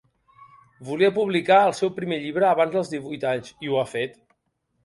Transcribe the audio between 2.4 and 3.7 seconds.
abans dels divuit anys